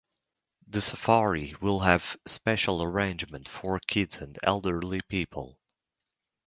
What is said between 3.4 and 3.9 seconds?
for